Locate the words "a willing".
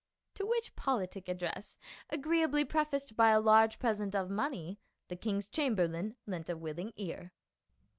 6.49-6.91